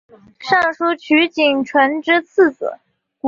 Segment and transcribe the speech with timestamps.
[0.39, 2.79] 尚书瞿景淳之次子。